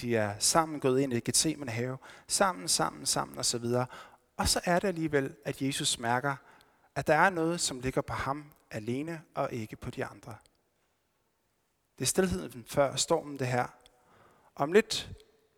De 0.00 0.16
er 0.16 0.38
sammen 0.38 0.80
gået 0.80 1.00
ind 1.00 1.12
i 1.12 1.20
Gethsemane 1.20 1.70
have. 1.70 1.98
Sammen, 2.26 2.68
sammen, 2.68 3.06
sammen 3.06 3.38
osv. 3.38 3.64
Og 4.36 4.48
så 4.48 4.60
er 4.64 4.78
det 4.78 4.88
alligevel, 4.88 5.34
at 5.44 5.62
Jesus 5.62 5.98
mærker, 5.98 6.36
at 6.94 7.06
der 7.06 7.14
er 7.14 7.30
noget, 7.30 7.60
som 7.60 7.80
ligger 7.80 8.00
på 8.00 8.12
ham 8.12 8.52
alene 8.70 9.22
og 9.34 9.52
ikke 9.52 9.76
på 9.76 9.90
de 9.90 10.04
andre. 10.04 10.36
Det 11.98 12.04
er 12.04 12.06
stillheden 12.06 12.64
før 12.68 12.96
stormen 12.96 13.38
det 13.38 13.46
her. 13.46 13.66
Om 14.54 14.72
lidt, 14.72 15.10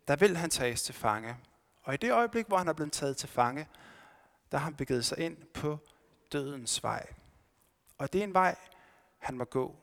der 0.09 0.17
vil 0.17 0.37
han 0.37 0.51
tages 0.51 0.83
til 0.83 0.95
fange. 0.95 1.37
Og 1.83 1.95
i 1.95 1.97
det 1.97 2.13
øjeblik, 2.13 2.47
hvor 2.47 2.59
han 2.59 2.69
er 2.69 2.73
blevet 2.73 2.93
taget 2.93 3.17
til 3.17 3.29
fange, 3.29 3.69
der 4.53 4.59
har 4.59 4.65
han 4.65 4.75
begivet 4.75 5.05
sig 5.05 5.19
ind 5.19 5.37
på 5.37 5.79
dødens 6.33 6.83
vej. 6.83 7.07
Og 7.99 8.13
det 8.13 8.19
er 8.19 8.25
en 8.25 8.35
vej, 8.35 8.57
han 9.19 9.39
må 9.39 9.45
gå. 9.45 9.77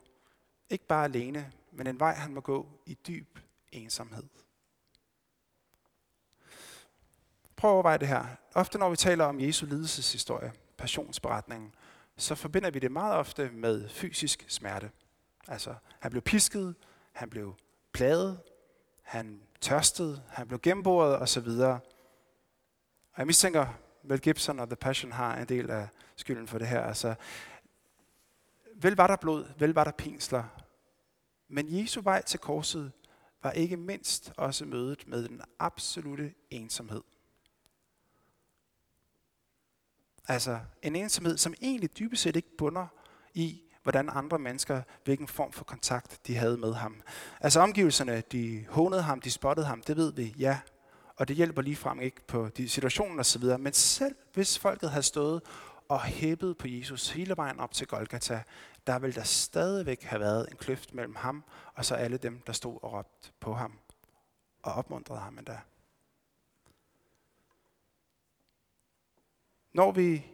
Ikke 0.70 0.88
bare 0.88 1.04
alene, 1.04 1.52
men 1.72 1.88
en 1.88 2.00
vej, 2.00 2.14
han 2.14 2.34
må 2.34 2.42
gå 2.42 2.68
i 2.86 2.94
dyb 2.94 3.40
ensomhed. 3.72 4.24
Prøv 7.56 7.72
at 7.72 7.74
overveje 7.74 7.98
det 7.98 8.08
her. 8.08 8.26
Ofte 8.56 8.78
når 8.78 8.90
vi 8.90 8.96
taler 8.96 9.26
om 9.26 9.40
Jesu 9.40 9.66
lidelseshistorie, 9.66 10.54
passionsberetningen, 10.78 11.76
så 12.18 12.36
forbinder 12.36 12.72
vi 12.72 12.80
det 12.80 12.92
meget 12.92 13.16
ofte 13.16 13.50
med 13.54 13.90
fysisk 13.90 14.46
smerte. 14.48 14.92
Altså, 15.48 15.76
han 16.00 16.12
blev 16.12 16.22
pisket, 16.22 16.76
han 17.12 17.30
blev 17.30 17.56
plaget, 17.94 18.40
han 19.02 19.42
tørstede, 19.62 20.24
han 20.30 20.48
blev 20.48 20.60
gennemboret 20.60 21.20
osv. 21.22 21.48
Og 21.48 21.80
jeg 23.18 23.28
mistænker, 23.28 23.68
Mel 24.04 24.20
Gibson 24.20 24.60
og 24.60 24.68
The 24.68 24.76
Passion 24.76 25.12
har 25.12 25.38
en 25.38 25.46
del 25.46 25.70
af 25.70 25.88
skylden 26.16 26.48
for 26.48 26.58
det 26.58 26.68
her. 26.68 26.82
Altså, 26.82 27.16
vel 28.82 28.96
var 28.96 29.08
der 29.08 29.16
blod, 29.16 29.46
vel 29.58 29.74
var 29.74 29.84
der 29.84 29.92
pinsler, 29.92 30.44
men 31.48 31.80
Jesu 31.80 32.02
vej 32.02 32.22
til 32.22 32.40
korset 32.40 32.92
var 33.44 33.52
ikke 33.52 33.78
mindst 33.78 34.34
også 34.38 34.66
mødet 34.66 35.08
med 35.08 35.28
den 35.28 35.42
absolute 35.60 36.34
ensomhed. 36.50 37.02
Altså 40.28 40.60
en 40.82 40.96
ensomhed, 40.96 41.38
som 41.38 41.54
egentlig 41.62 41.98
dybest 42.00 42.24
set 42.24 42.36
ikke 42.36 42.58
bunder 42.58 42.88
i, 43.34 43.62
hvordan 43.84 44.10
andre 44.10 44.40
mennesker, 44.40 44.82
hvilken 45.04 45.28
form 45.28 45.52
for 45.52 45.64
kontakt 45.64 46.28
de 46.28 46.36
havde 46.36 46.58
med 46.58 46.74
ham. 46.74 47.02
Altså 47.42 47.60
omgivelserne, 47.60 48.24
de 48.32 48.66
hånede 48.70 49.02
ham, 49.02 49.22
de 49.22 49.32
spottede 49.32 49.68
ham, 49.68 49.82
det 49.82 49.98
ved 49.98 50.14
vi, 50.14 50.36
ja. 50.38 50.60
Og 51.16 51.28
det 51.28 51.36
hjælper 51.36 51.62
lige 51.62 51.76
frem 51.76 52.00
ikke 52.00 52.28
på 52.28 52.50
de 52.50 52.70
situationer 52.70 53.20
osv. 53.20 53.44
Men 53.60 53.74
selv 53.74 54.16
hvis 54.34 54.60
folket 54.60 54.90
havde 54.90 55.04
stået 55.04 55.42
og 55.90 56.02
hæppet 56.02 56.58
på 56.58 56.68
Jesus 56.68 57.10
hele 57.10 57.38
vejen 57.38 57.60
op 57.60 57.74
til 57.74 57.88
Golgata, 57.88 58.44
der 58.88 59.00
vil 59.00 59.16
der 59.16 59.24
stadigvæk 59.24 60.04
have 60.04 60.20
været 60.20 60.52
en 60.52 60.58
kløft 60.58 60.94
mellem 60.94 61.16
ham 61.16 61.44
og 61.74 61.86
så 61.86 61.96
alle 61.96 62.18
dem, 62.18 62.42
der 62.42 62.54
stod 62.54 62.80
og 62.82 62.94
råbte 62.94 63.32
på 63.40 63.54
ham 63.54 63.80
og 64.64 64.74
opmuntrede 64.74 65.20
ham 65.20 65.38
endda. 65.38 65.60
Når 69.74 69.92
vi 69.92 70.26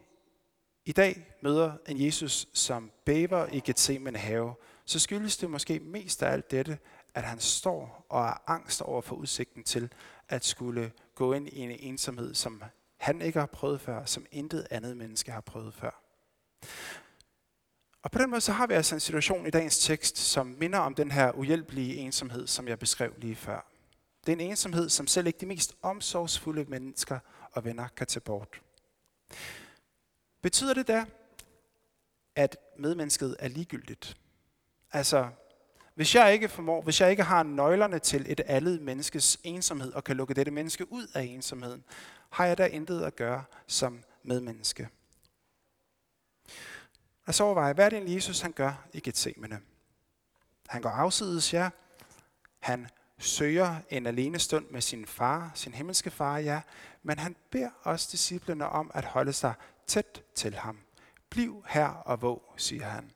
i 0.86 0.92
dag 0.92 1.36
møder 1.42 1.78
en 1.88 2.06
Jesus, 2.06 2.48
som 2.54 2.92
bæber 3.06 3.48
i 3.48 3.60
Gethsemane 3.60 4.18
have, 4.18 4.56
så 4.86 5.00
skyldes 5.00 5.38
det 5.38 5.50
måske 5.50 5.80
mest 5.80 6.24
af 6.24 6.32
alt 6.32 6.52
dette, 6.52 6.80
at 7.14 7.24
han 7.24 7.40
står 7.40 8.06
og 8.10 8.26
er 8.26 8.44
angst 8.48 8.82
over 8.82 9.02
for 9.02 9.16
udsigten 9.16 9.64
til 9.64 9.94
at 10.30 10.46
skulle 10.46 10.92
gå 11.16 11.34
ind 11.34 11.48
i 11.48 11.60
en 11.60 11.72
ensomhed, 11.72 12.34
som 12.34 12.64
han 13.02 13.22
ikke 13.22 13.40
har 13.40 13.46
prøvet 13.46 13.82
før, 13.82 14.06
som 14.06 14.26
intet 14.32 14.68
andet 14.72 14.98
menneske 14.98 15.32
har 15.32 15.42
prøvet 15.42 15.74
før. 15.74 16.02
Og 18.04 18.12
på 18.12 18.20
den 18.20 18.30
måde 18.30 18.42
så 18.42 18.52
har 18.52 18.68
vi 18.68 18.74
altså 18.74 18.96
en 18.96 19.00
situation 19.00 19.48
i 19.48 19.50
dagens 19.50 19.80
tekst, 19.80 20.18
som 20.18 20.48
minder 20.48 20.80
om 20.80 20.96
den 20.96 21.12
her 21.12 21.32
uhjælpelige 21.32 21.96
ensomhed, 21.96 22.48
som 22.48 22.68
jeg 22.68 22.80
beskrev 22.80 23.14
lige 23.18 23.36
før. 23.36 23.72
Det 24.26 24.30
er 24.32 24.36
en 24.36 24.42
ensomhed, 24.42 24.90
som 24.90 25.08
selv 25.08 25.28
ikke 25.28 25.40
de 25.40 25.46
mest 25.46 25.76
omsorgsfulde 25.82 26.66
mennesker 26.66 27.20
og 27.52 27.66
venner 27.66 27.88
kan 27.88 28.08
tage 28.08 28.22
bort. 28.22 28.62
Betyder 30.42 30.74
det 30.74 30.88
da, 30.88 31.06
at 32.36 32.58
medmennesket 32.78 33.36
er 33.40 33.48
ligegyldigt? 33.48 34.18
Altså, 34.92 35.30
hvis 35.96 36.16
jeg 36.16 36.34
ikke 36.34 36.50
formår, 36.50 36.82
hvis 36.82 37.02
jeg 37.02 37.12
ikke 37.12 37.24
har 37.24 37.44
nøglerne 37.44 38.00
til 38.00 38.26
et 38.32 38.40
andet 38.40 38.82
menneskes 38.82 39.40
ensomhed 39.44 39.94
og 39.94 40.04
kan 40.04 40.18
lukke 40.18 40.34
dette 40.34 40.52
menneske 40.52 40.92
ud 40.92 41.08
af 41.14 41.24
ensomheden, 41.24 41.84
har 42.30 42.46
jeg 42.46 42.58
da 42.58 42.66
intet 42.66 43.04
at 43.04 43.16
gøre 43.16 43.44
som 43.68 44.04
medmenneske. 44.24 44.90
Og 47.26 47.34
så 47.34 47.44
overveje, 47.44 47.74
hvad 47.74 47.86
er 47.86 47.90
det 48.00 48.16
Jesus 48.16 48.42
han 48.42 48.52
gør 48.52 48.86
i 48.94 49.00
Gethsemane? 49.00 49.62
Han 50.68 50.82
går 50.82 50.90
afsides, 50.90 51.54
ja. 51.54 51.70
Han 52.60 52.88
søger 53.18 53.76
en 53.90 54.06
alene 54.06 54.40
stund 54.40 54.66
med 54.70 54.82
sin 54.82 55.06
far, 55.06 55.52
sin 55.56 55.74
himmelske 55.74 56.12
far, 56.12 56.38
ja. 56.38 56.62
Men 57.04 57.20
han 57.20 57.36
beder 57.50 57.70
også 57.84 58.10
disciplene 58.12 58.70
om 58.70 58.92
at 58.94 59.06
holde 59.06 59.34
sig 59.34 59.54
tæt 59.88 60.24
til 60.36 60.56
ham. 60.56 60.80
Bliv 61.30 61.66
her 61.68 61.88
og 61.88 62.22
våg, 62.22 62.54
siger 62.58 62.86
han. 62.86 63.12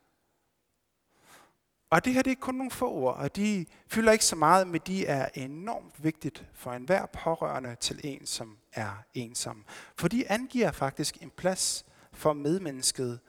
Og 1.95 2.05
det 2.05 2.13
her 2.13 2.21
det 2.21 2.31
er 2.31 2.35
kun 2.35 2.55
nogle 2.55 2.71
få 2.71 2.91
ord, 2.91 3.15
og 3.15 3.35
de 3.35 3.65
fylder 3.87 4.11
ikke 4.11 4.25
så 4.25 4.35
meget, 4.35 4.67
men 4.67 4.81
de 4.87 5.05
er 5.05 5.29
enormt 5.33 6.03
vigtigt 6.03 6.45
for 6.53 6.71
enhver 6.71 7.05
pårørende 7.05 7.75
til 7.75 8.01
en, 8.03 8.25
som 8.25 8.57
er 8.73 9.03
ensom. 9.13 9.65
For 9.97 10.07
de 10.07 10.31
angiver 10.31 10.71
faktisk 10.71 11.17
en 11.21 11.29
plads 11.29 11.85
for 12.13 12.33
medmennesket 12.33 13.19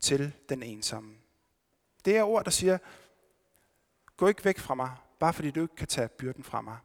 til 0.00 0.32
den 0.48 0.62
ensomme. 0.62 1.14
Det 2.04 2.16
er 2.16 2.22
ord, 2.22 2.44
der 2.44 2.50
siger, 2.50 2.78
gå 4.16 4.26
ikke 4.28 4.44
væk 4.44 4.58
fra 4.58 4.74
mig, 4.74 4.90
bare 5.18 5.32
fordi 5.32 5.50
du 5.50 5.62
ikke 5.62 5.76
kan 5.76 5.88
tage 5.88 6.08
byrden 6.08 6.44
fra 6.44 6.60
mig. 6.60 6.76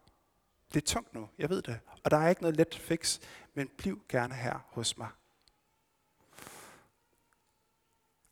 Det 0.74 0.82
er 0.82 0.86
tungt 0.86 1.14
nu, 1.14 1.30
jeg 1.38 1.50
ved 1.50 1.62
det, 1.62 1.80
og 2.04 2.12
der 2.12 2.18
er 2.18 2.30
ikke 2.30 2.42
noget 2.42 2.58
let 2.58 2.80
fix, 2.82 3.20
men 3.54 3.70
bliv 3.78 4.02
gerne 4.10 4.34
her 4.34 4.60
hos 4.70 4.98
mig. 4.98 5.10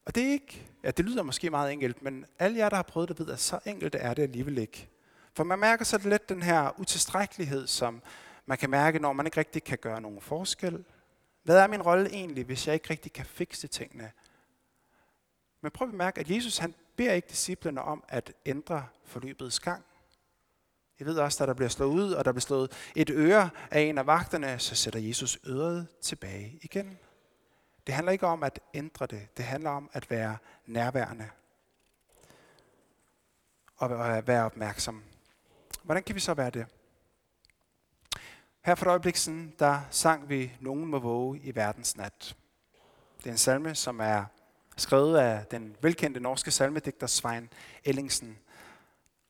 Og 0.08 0.16
det 0.16 0.24
er 0.24 0.32
ikke, 0.32 0.68
ja, 0.84 0.92
det 0.92 1.06
lyder 1.06 1.24
måske 1.24 1.50
meget 1.50 1.74
enkelt, 1.74 2.02
men 2.02 2.26
alle 2.40 2.58
jer, 2.58 2.70
der 2.70 2.76
har 2.76 2.84
prøvet 2.84 3.10
det, 3.10 3.20
ved, 3.20 3.30
at 3.30 3.40
så 3.40 3.60
enkelt 3.66 3.96
er 4.00 4.14
det 4.14 4.24
alligevel 4.24 4.58
ikke. 4.58 4.90
For 5.34 5.44
man 5.44 5.60
mærker 5.60 5.86
så 5.86 5.98
let 6.04 6.30
den 6.30 6.44
her 6.44 6.80
utilstrækkelighed, 6.80 7.68
som 7.68 8.02
man 8.46 8.58
kan 8.58 8.70
mærke, 8.70 9.00
når 9.00 9.14
man 9.14 9.26
ikke 9.26 9.38
rigtig 9.38 9.64
kan 9.64 9.78
gøre 9.78 10.02
nogen 10.02 10.22
forskel. 10.22 10.86
Hvad 11.44 11.58
er 11.58 11.68
min 11.68 11.82
rolle 11.82 12.10
egentlig, 12.10 12.46
hvis 12.46 12.68
jeg 12.68 12.74
ikke 12.74 12.90
rigtig 12.90 13.14
kan 13.14 13.26
fikse 13.26 13.68
tingene? 13.68 14.12
Men 15.62 15.72
prøv 15.72 15.88
at 15.88 15.94
mærke, 15.94 16.20
at 16.20 16.30
Jesus 16.30 16.58
han 16.58 16.76
beder 16.96 17.14
ikke 17.14 17.28
disciplene 17.30 17.82
om 17.82 18.04
at 18.08 18.34
ændre 18.46 18.86
forløbets 19.06 19.60
gang. 19.60 19.84
Jeg 21.00 21.08
ved 21.08 21.18
også, 21.18 21.44
at 21.44 21.48
der 21.48 21.54
bliver 21.54 21.70
slået 21.70 21.94
ud, 21.94 22.12
og 22.12 22.26
der 22.26 22.32
bliver 22.32 22.42
slået 22.42 22.72
et 22.96 23.10
øre 23.10 23.50
af 23.72 23.82
en 23.82 23.98
af 23.98 24.08
vagterne, 24.08 24.60
så 24.60 24.76
sætter 24.76 25.00
Jesus 25.00 25.40
øret 25.48 25.88
tilbage 26.02 26.60
igen. 26.62 26.98
Det 27.88 27.96
handler 27.96 28.12
ikke 28.12 28.28
om 28.28 28.44
at 28.44 28.60
ændre 28.74 29.08
det. 29.08 29.38
Det 29.38 29.46
handler 29.46 29.70
om 29.70 29.90
at 29.94 30.10
være 30.10 30.38
nærværende. 30.66 31.30
Og 33.78 34.18
at 34.18 34.28
være 34.28 34.46
opmærksom. 34.46 35.04
Hvordan 35.84 36.04
kan 36.04 36.16
vi 36.16 36.20
så 36.20 36.34
være 36.34 36.50
det? 36.50 36.66
Her 38.62 38.76
for 38.76 38.86
et 38.86 38.90
øjeblik 38.90 39.16
siden, 39.16 39.54
der 39.60 39.82
sang 39.92 40.30
vi 40.30 40.54
Nogen 40.60 40.86
må 40.86 41.00
våge 41.00 41.40
i 41.40 41.56
verdens 41.56 41.98
nat. 41.98 42.36
Det 43.18 43.26
er 43.26 43.32
en 43.32 43.38
salme, 43.38 43.76
som 43.76 44.00
er 44.00 44.26
skrevet 44.78 45.18
af 45.18 45.46
den 45.46 45.76
velkendte 45.82 46.20
norske 46.20 46.52
salmedigter 46.52 47.08
Svein 47.08 47.50
Ellingsen. 47.84 48.40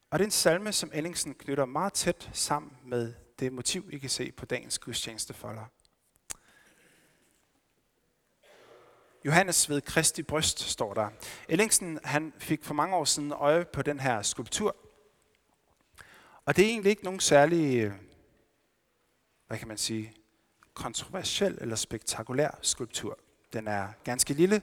Og 0.09 0.19
det 0.19 0.23
er 0.23 0.27
en 0.27 0.31
salme, 0.31 0.71
som 0.71 0.91
Ellingsen 0.93 1.33
knytter 1.33 1.65
meget 1.65 1.93
tæt 1.93 2.29
sammen 2.33 2.77
med 2.83 3.13
det 3.39 3.53
motiv, 3.53 3.89
I 3.91 3.97
kan 3.97 4.09
se 4.09 4.31
på 4.31 4.45
dagens 4.45 4.79
gudstjenestefolder. 4.79 5.65
Johannes 9.27 9.69
ved 9.69 9.81
Kristi 9.81 10.23
bryst, 10.23 10.59
står 10.59 10.93
der. 10.93 11.09
Ellingsen 11.49 11.99
han 12.03 12.33
fik 12.37 12.63
for 12.63 12.73
mange 12.73 12.95
år 12.95 13.05
siden 13.05 13.31
øje 13.31 13.65
på 13.65 13.81
den 13.81 13.99
her 13.99 14.21
skulptur. 14.21 14.75
Og 16.45 16.55
det 16.55 16.65
er 16.65 16.69
egentlig 16.69 16.89
ikke 16.89 17.03
nogen 17.03 17.19
særlig, 17.19 17.91
hvad 19.47 19.57
kan 19.57 19.67
man 19.67 19.77
sige, 19.77 20.13
kontroversiel 20.73 21.57
eller 21.61 21.75
spektakulær 21.75 22.59
skulptur. 22.61 23.19
Den 23.53 23.67
er 23.67 23.87
ganske 24.03 24.33
lille. 24.33 24.61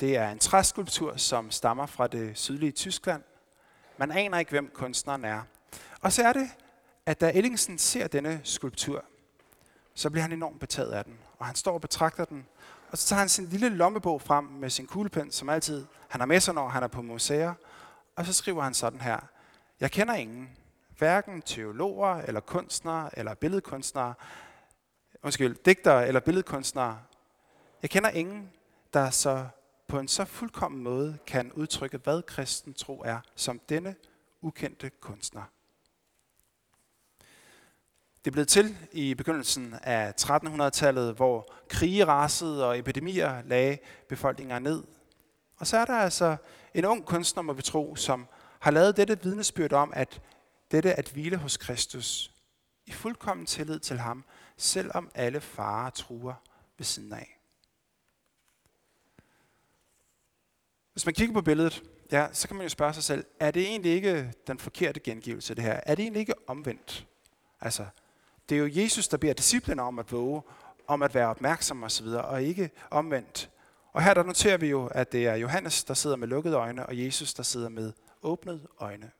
Det 0.00 0.16
er 0.16 0.30
en 0.30 0.38
træskulptur, 0.38 1.16
som 1.16 1.50
stammer 1.50 1.86
fra 1.86 2.06
det 2.06 2.38
sydlige 2.38 2.72
Tyskland. 2.72 3.22
Man 3.96 4.10
aner 4.10 4.38
ikke, 4.38 4.50
hvem 4.50 4.70
kunstneren 4.74 5.24
er. 5.24 5.42
Og 6.00 6.12
så 6.12 6.22
er 6.22 6.32
det, 6.32 6.50
at 7.06 7.20
da 7.20 7.32
Ellingsen 7.34 7.78
ser 7.78 8.06
denne 8.06 8.40
skulptur, 8.44 9.04
så 9.94 10.10
bliver 10.10 10.22
han 10.22 10.32
enormt 10.32 10.60
betaget 10.60 10.92
af 10.92 11.04
den. 11.04 11.18
Og 11.38 11.46
han 11.46 11.54
står 11.54 11.74
og 11.74 11.80
betragter 11.80 12.24
den, 12.24 12.46
og 12.92 12.98
så 12.98 13.06
tager 13.06 13.18
han 13.18 13.28
sin 13.28 13.46
lille 13.46 13.68
lommebog 13.68 14.22
frem 14.22 14.44
med 14.44 14.70
sin 14.70 14.86
kuglepen, 14.86 15.30
som 15.30 15.48
altid 15.48 15.86
han 16.08 16.20
har 16.20 16.26
med 16.26 16.40
sig, 16.40 16.54
når 16.54 16.68
han 16.68 16.82
er 16.82 16.88
på 16.88 17.02
museer. 17.02 17.54
Og 18.16 18.26
så 18.26 18.32
skriver 18.32 18.62
han 18.62 18.74
sådan 18.74 19.00
her. 19.00 19.20
Jeg 19.80 19.90
kender 19.90 20.14
ingen, 20.14 20.50
hverken 20.98 21.42
teologer 21.42 22.14
eller 22.14 22.40
kunstnere 22.40 23.18
eller 23.18 23.34
billedkunstnere, 23.34 24.14
undskyld, 25.22 25.56
digtere 25.64 26.08
eller 26.08 26.20
billedkunstnere, 26.20 26.98
Jeg 27.82 27.90
kender 27.90 28.10
ingen, 28.10 28.50
der 28.92 29.10
så 29.10 29.46
på 29.88 29.98
en 29.98 30.08
så 30.08 30.24
fuldkommen 30.24 30.82
måde 30.82 31.18
kan 31.26 31.52
udtrykke, 31.52 31.98
hvad 31.98 32.22
kristen 32.22 32.74
tro 32.74 33.02
er, 33.04 33.20
som 33.36 33.60
denne 33.68 33.94
ukendte 34.40 34.90
kunstner. 35.00 35.42
Det 38.24 38.32
blev 38.32 38.46
til 38.46 38.76
i 38.92 39.14
begyndelsen 39.14 39.74
af 39.82 40.12
1300-tallet, 40.20 41.14
hvor 41.14 41.54
krige 41.68 42.04
rasede 42.04 42.68
og 42.68 42.78
epidemier 42.78 43.42
lagde 43.42 43.78
befolkninger 44.08 44.58
ned. 44.58 44.82
Og 45.56 45.66
så 45.66 45.76
er 45.76 45.84
der 45.84 45.96
altså 45.96 46.36
en 46.74 46.84
ung 46.84 47.06
kunstner, 47.06 47.42
må 47.42 47.52
vi 47.52 47.62
tro, 47.62 47.96
som 47.96 48.26
har 48.60 48.70
lavet 48.70 48.96
dette 48.96 49.22
vidnesbyrd 49.22 49.72
om, 49.72 49.92
at 49.96 50.20
dette 50.70 50.94
at 50.94 51.08
hvile 51.08 51.36
hos 51.36 51.56
Kristus, 51.56 52.32
i 52.86 52.92
fuldkommen 52.92 53.46
tillid 53.46 53.80
til 53.80 53.98
ham, 53.98 54.24
selvom 54.56 55.10
alle 55.14 55.40
farer 55.40 55.90
truer 55.90 56.34
ved 56.78 56.84
siden 56.84 57.12
af. 57.12 57.38
Hvis 60.92 61.06
man 61.06 61.14
kigger 61.14 61.34
på 61.34 61.42
billedet, 61.42 61.82
ja, 62.12 62.28
så 62.32 62.48
kan 62.48 62.56
man 62.56 62.64
jo 62.64 62.68
spørge 62.68 62.94
sig 62.94 63.02
selv, 63.02 63.24
er 63.40 63.50
det 63.50 63.62
egentlig 63.62 63.92
ikke 63.92 64.32
den 64.46 64.58
forkerte 64.58 65.00
gengivelse, 65.00 65.54
det 65.54 65.64
her? 65.64 65.80
Er 65.86 65.94
det 65.94 66.02
egentlig 66.02 66.20
ikke 66.20 66.48
omvendt? 66.48 67.06
Altså, 67.60 67.86
det 68.52 68.58
er 68.58 68.62
jo 68.62 68.82
Jesus, 68.82 69.08
der 69.08 69.16
beder 69.16 69.32
disciplene 69.32 69.82
om 69.82 69.98
at 69.98 70.12
våge, 70.12 70.42
om 70.86 71.02
at 71.02 71.14
være 71.14 71.28
opmærksom 71.28 71.82
osv., 71.82 72.06
og 72.06 72.42
ikke 72.42 72.70
omvendt. 72.90 73.50
Og 73.92 74.02
her 74.02 74.14
der 74.14 74.22
noterer 74.22 74.56
vi 74.56 74.66
jo, 74.66 74.86
at 74.86 75.12
det 75.12 75.26
er 75.26 75.34
Johannes, 75.34 75.84
der 75.84 75.94
sidder 75.94 76.16
med 76.16 76.28
lukkede 76.28 76.56
øjne, 76.56 76.86
og 76.86 76.98
Jesus, 76.98 77.34
der 77.34 77.42
sidder 77.42 77.68
med 77.68 77.92
åbnede 78.22 78.68
øjne. 78.78 79.10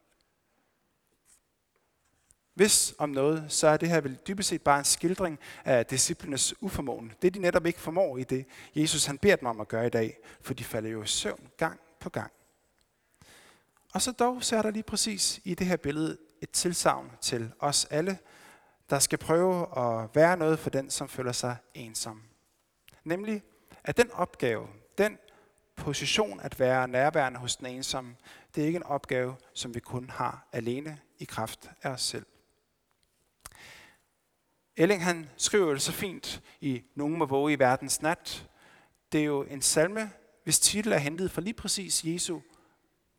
Hvis 2.54 2.94
om 2.98 3.08
noget, 3.08 3.44
så 3.48 3.68
er 3.68 3.76
det 3.76 3.88
her 3.88 4.00
vel 4.00 4.18
dybest 4.28 4.48
set 4.48 4.62
bare 4.62 4.78
en 4.78 4.84
skildring 4.84 5.38
af 5.64 5.86
disciplenes 5.86 6.62
uformåen. 6.62 7.12
Det 7.22 7.34
de 7.34 7.38
netop 7.38 7.66
ikke 7.66 7.80
formår 7.80 8.18
i 8.18 8.24
det, 8.24 8.46
Jesus 8.74 9.04
han 9.04 9.18
beder 9.18 9.36
dem 9.36 9.48
om 9.48 9.60
at 9.60 9.68
gøre 9.68 9.86
i 9.86 9.90
dag, 9.90 10.18
for 10.40 10.54
de 10.54 10.64
falder 10.64 10.90
jo 10.90 11.02
i 11.02 11.06
søvn 11.06 11.48
gang 11.56 11.80
på 12.00 12.10
gang. 12.10 12.32
Og 13.94 14.02
så 14.02 14.12
dog, 14.12 14.44
så 14.44 14.56
er 14.56 14.62
der 14.62 14.70
lige 14.70 14.82
præcis 14.82 15.40
i 15.44 15.54
det 15.54 15.66
her 15.66 15.76
billede 15.76 16.18
et 16.40 16.50
tilsavn 16.50 17.10
til 17.20 17.52
os 17.58 17.84
alle, 17.90 18.18
der 18.92 18.98
skal 18.98 19.18
prøve 19.18 19.78
at 19.78 20.14
være 20.14 20.36
noget 20.36 20.58
for 20.58 20.70
den, 20.70 20.90
som 20.90 21.08
føler 21.08 21.32
sig 21.32 21.56
ensom. 21.74 22.22
Nemlig, 23.04 23.42
at 23.84 23.96
den 23.96 24.10
opgave, 24.10 24.68
den 24.98 25.18
position 25.76 26.40
at 26.40 26.58
være 26.58 26.88
nærværende 26.88 27.38
hos 27.38 27.56
den 27.56 27.66
ensomme, 27.66 28.16
det 28.54 28.62
er 28.62 28.66
ikke 28.66 28.76
en 28.76 28.82
opgave, 28.82 29.36
som 29.54 29.74
vi 29.74 29.80
kun 29.80 30.10
har 30.10 30.48
alene 30.52 31.00
i 31.18 31.24
kraft 31.24 31.70
af 31.82 31.90
os 31.90 32.02
selv. 32.02 32.26
Elling 34.76 35.04
han 35.04 35.30
skriver 35.36 35.72
det 35.72 35.82
så 35.82 35.92
fint 35.92 36.42
i 36.60 36.82
Nogen 36.94 37.18
må 37.18 37.26
våge 37.26 37.52
i 37.52 37.58
verdens 37.58 38.02
nat. 38.02 38.48
Det 39.12 39.20
er 39.20 39.24
jo 39.24 39.42
en 39.42 39.62
salme, 39.62 40.10
hvis 40.44 40.60
titel 40.60 40.92
er 40.92 40.98
hentet 40.98 41.30
fra 41.30 41.40
lige 41.40 41.54
præcis 41.54 42.04
Jesu 42.04 42.40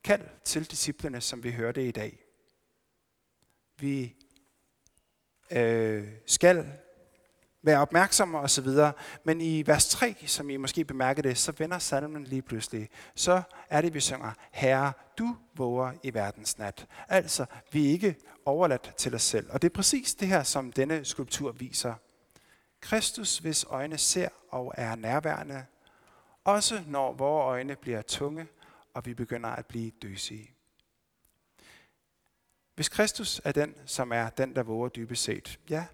kald 0.03 0.29
til 0.43 0.71
disciplene, 0.71 1.21
som 1.21 1.43
vi 1.43 1.51
hørte 1.51 1.87
i 1.87 1.91
dag. 1.91 2.19
Vi 3.79 4.15
øh, 5.51 6.07
skal 6.25 6.65
være 7.63 7.79
opmærksomme 7.79 8.39
osv. 8.39 8.67
Men 9.23 9.41
i 9.41 9.67
vers 9.67 9.89
3, 9.89 10.15
som 10.25 10.49
I 10.49 10.57
måske 10.57 10.85
bemærker 10.85 11.21
det, 11.21 11.37
så 11.37 11.53
vender 11.57 11.79
salmen 11.79 12.23
lige 12.23 12.41
pludselig. 12.41 12.89
Så 13.15 13.41
er 13.69 13.81
det, 13.81 13.93
vi 13.93 13.99
synger, 13.99 14.31
Herre, 14.51 14.93
du 15.17 15.35
våger 15.55 15.91
i 16.03 16.13
verdens 16.13 16.57
nat. 16.57 16.87
Altså, 17.07 17.45
vi 17.71 17.87
er 17.87 17.91
ikke 17.91 18.15
overladt 18.45 18.93
til 18.97 19.15
os 19.15 19.21
selv. 19.21 19.47
Og 19.51 19.61
det 19.61 19.69
er 19.69 19.73
præcis 19.73 20.15
det 20.15 20.27
her, 20.27 20.43
som 20.43 20.71
denne 20.71 21.05
skulptur 21.05 21.51
viser. 21.51 21.93
Kristus, 22.81 23.37
hvis 23.37 23.65
øjne 23.69 23.97
ser 23.97 24.29
og 24.49 24.73
er 24.77 24.95
nærværende, 24.95 25.65
også 26.43 26.83
når 26.87 27.13
vores 27.13 27.43
øjne 27.43 27.75
bliver 27.75 28.01
tunge, 28.01 28.47
og 28.93 29.05
vi 29.05 29.13
begynder 29.13 29.49
at 29.49 29.65
blive 29.65 29.91
døsige. 30.01 30.49
Hvis 32.75 32.89
Kristus 32.89 33.41
er 33.43 33.51
den, 33.51 33.75
som 33.85 34.11
er 34.11 34.29
den, 34.29 34.55
der 34.55 34.63
våger 34.63 34.89
dybest 34.89 35.23
set, 35.23 35.59
ja, 35.69 35.85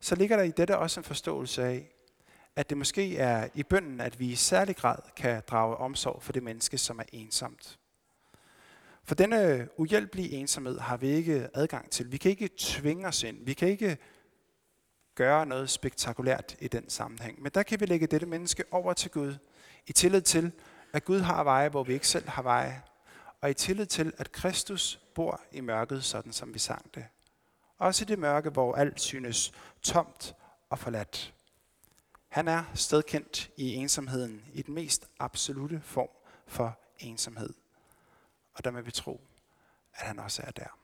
så 0.00 0.14
ligger 0.14 0.36
der 0.36 0.42
i 0.42 0.50
dette 0.50 0.78
også 0.78 1.00
en 1.00 1.04
forståelse 1.04 1.64
af, 1.64 1.92
at 2.56 2.70
det 2.70 2.78
måske 2.78 3.16
er 3.16 3.48
i 3.54 3.62
bønden, 3.62 4.00
at 4.00 4.20
vi 4.20 4.26
i 4.26 4.34
særlig 4.34 4.76
grad 4.76 4.98
kan 5.16 5.42
drage 5.46 5.76
omsorg 5.76 6.22
for 6.22 6.32
det 6.32 6.42
menneske, 6.42 6.78
som 6.78 6.98
er 6.98 7.04
ensomt. 7.12 7.78
For 9.04 9.14
denne 9.14 9.68
uhjælpelige 9.76 10.30
ensomhed 10.30 10.78
har 10.78 10.96
vi 10.96 11.08
ikke 11.08 11.48
adgang 11.54 11.90
til. 11.90 12.12
Vi 12.12 12.16
kan 12.16 12.30
ikke 12.30 12.50
tvinge 12.58 13.06
os 13.08 13.22
ind. 13.22 13.44
Vi 13.44 13.52
kan 13.52 13.68
ikke 13.68 13.98
gøre 15.14 15.46
noget 15.46 15.70
spektakulært 15.70 16.56
i 16.60 16.68
den 16.68 16.90
sammenhæng. 16.90 17.42
Men 17.42 17.52
der 17.54 17.62
kan 17.62 17.80
vi 17.80 17.86
lægge 17.86 18.06
dette 18.06 18.26
menneske 18.26 18.64
over 18.70 18.92
til 18.92 19.10
Gud, 19.10 19.34
i 19.86 19.92
tillid 19.92 20.22
til, 20.22 20.52
at 20.92 21.04
Gud 21.04 21.20
har 21.20 21.44
veje, 21.44 21.68
hvor 21.68 21.84
vi 21.84 21.92
ikke 21.92 22.08
selv 22.08 22.28
har 22.28 22.42
veje, 22.42 22.82
og 23.40 23.50
i 23.50 23.54
tillid 23.54 23.86
til, 23.86 24.12
at 24.18 24.32
Kristus 24.32 25.00
bor 25.14 25.40
i 25.52 25.60
mørket, 25.60 26.04
sådan 26.04 26.32
som 26.32 26.54
vi 26.54 26.58
sang 26.58 26.94
det. 26.94 27.06
Også 27.78 28.04
i 28.04 28.06
det 28.06 28.18
mørke, 28.18 28.50
hvor 28.50 28.74
alt 28.74 29.00
synes 29.00 29.52
tomt 29.82 30.34
og 30.70 30.78
forladt. 30.78 31.34
Han 32.28 32.48
er 32.48 32.64
stedkendt 32.74 33.50
i 33.56 33.74
ensomheden, 33.74 34.44
i 34.52 34.62
den 34.62 34.74
mest 34.74 35.08
absolute 35.18 35.80
form 35.80 36.08
for 36.46 36.78
ensomhed. 36.98 37.54
Og 38.54 38.64
der 38.64 38.70
må 38.70 38.80
vi 38.80 38.90
tro, 38.90 39.20
at 39.94 40.06
han 40.06 40.18
også 40.18 40.42
er 40.46 40.50
der. 40.50 40.78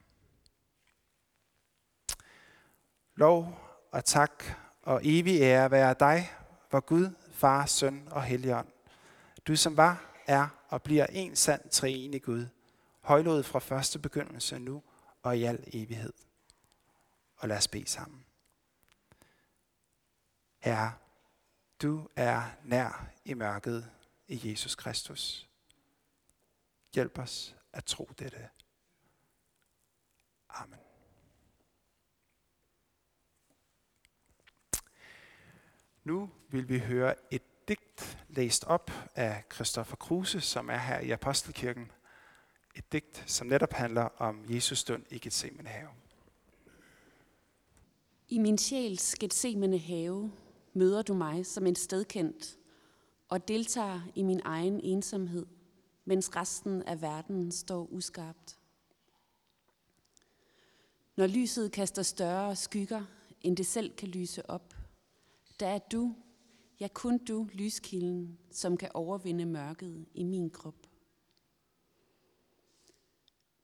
Lov 3.14 3.60
og 3.90 4.04
tak 4.04 4.44
og 4.82 5.00
evig 5.04 5.40
ære 5.40 5.70
være 5.70 5.94
dig, 6.00 6.32
hvor 6.70 6.80
Gud, 6.80 7.10
Far, 7.32 7.66
Søn 7.66 8.08
og 8.10 8.22
Helligånd. 8.22 8.68
Du 9.46 9.56
som 9.56 9.76
var, 9.76 10.11
er 10.26 10.48
og 10.68 10.82
bliver 10.82 11.06
en 11.06 11.36
sand 11.36 11.70
treenig 11.70 12.22
Gud, 12.22 12.46
højlået 13.00 13.46
fra 13.46 13.58
første 13.58 13.98
begyndelse 13.98 14.58
nu 14.58 14.82
og 15.22 15.38
i 15.38 15.44
al 15.44 15.64
evighed. 15.66 16.12
Og 17.36 17.48
lad 17.48 17.56
os 17.56 17.68
bede 17.68 17.88
sammen. 17.88 18.24
Herre, 20.58 20.92
du 21.82 22.08
er 22.16 22.42
nær 22.64 23.06
i 23.24 23.34
mørket 23.34 23.90
i 24.28 24.50
Jesus 24.50 24.74
Kristus. 24.74 25.48
Hjælp 26.94 27.18
os 27.18 27.56
at 27.72 27.84
tro 27.84 28.10
dette. 28.18 28.48
Amen. 30.48 30.78
Nu 36.04 36.30
vil 36.48 36.68
vi 36.68 36.78
høre 36.78 37.14
et 37.30 37.42
læst 38.32 38.64
op 38.64 38.90
af 39.14 39.44
Christoffer 39.54 39.96
Kruse, 39.96 40.40
som 40.40 40.70
er 40.70 40.76
her 40.76 41.00
i 41.00 41.10
Apostelkirken. 41.10 41.92
Et 42.74 42.92
digt, 42.92 43.24
som 43.26 43.46
netop 43.46 43.72
handler 43.72 44.02
om 44.02 44.44
Jesus 44.48 44.78
stund 44.78 45.04
i 45.10 45.18
Gethsemane 45.18 45.68
have. 45.68 45.88
I 48.28 48.38
min 48.38 48.58
sjæls 48.58 49.14
Gethsemane 49.14 49.78
have 49.78 50.32
møder 50.72 51.02
du 51.02 51.14
mig 51.14 51.46
som 51.46 51.66
en 51.66 51.76
stedkendt 51.76 52.58
og 53.28 53.48
deltager 53.48 54.00
i 54.14 54.22
min 54.22 54.40
egen 54.44 54.80
ensomhed, 54.80 55.46
mens 56.04 56.36
resten 56.36 56.82
af 56.82 57.02
verden 57.02 57.52
står 57.52 57.86
uskarpt. 57.90 58.58
Når 61.16 61.26
lyset 61.26 61.72
kaster 61.72 62.02
større 62.02 62.56
skygger, 62.56 63.04
end 63.40 63.56
det 63.56 63.66
selv 63.66 63.96
kan 63.96 64.08
lyse 64.08 64.50
op, 64.50 64.74
der 65.60 65.66
er 65.66 65.78
du, 65.78 66.14
ja 66.82 66.88
kun 66.88 67.18
du, 67.18 67.48
lyskilden, 67.52 68.38
som 68.50 68.76
kan 68.76 68.90
overvinde 68.94 69.46
mørket 69.46 70.06
i 70.14 70.24
min 70.24 70.50
krop. 70.50 70.86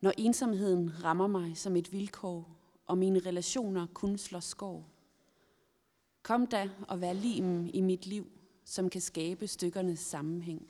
Når 0.00 0.12
ensomheden 0.18 1.04
rammer 1.04 1.26
mig 1.26 1.57
som 1.57 1.76
et 1.76 1.92
vilkår, 1.92 2.54
og 2.87 2.98
mine 2.98 3.18
relationer 3.18 3.87
kun 3.94 4.18
slår 4.18 4.40
skår, 4.40 4.90
kom 6.22 6.46
da 6.46 6.70
og 6.88 7.00
vær 7.00 7.12
limen 7.12 7.70
i 7.74 7.81
mit 7.81 8.07
liv, 8.07 8.26
som 8.64 8.90
kan 8.90 9.00
skabe 9.00 9.46
stykkernes 9.46 9.98
sammenhæng. 9.98 10.68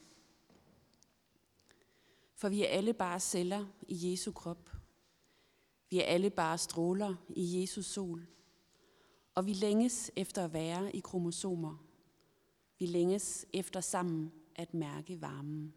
For 2.35 2.49
vi 2.49 2.65
er 2.65 2.69
alle 2.69 2.93
bare 2.93 3.21
celler 3.21 3.67
i 3.89 4.11
Jesu 4.11 4.33
krop. 4.33 4.71
Vi 5.91 6.01
er 6.01 6.05
alle 6.05 6.31
bare 6.31 6.59
stråler 6.59 7.15
i 7.29 7.61
Jesus 7.61 7.87
sol. 7.87 8.27
Og 9.35 9.47
vi 9.47 9.53
længes 9.53 10.11
efter 10.17 10.45
at 10.45 10.53
være 10.53 10.97
i 10.97 11.01
kromosomer. 11.01 11.88
Vi 12.79 12.87
længes 12.87 13.47
efter 13.53 13.81
sammen 13.81 14.33
at 14.57 14.75
mærke 14.75 15.21
varmen. 15.21 15.75